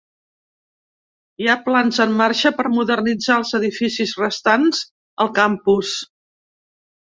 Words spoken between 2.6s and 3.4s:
per modernitzar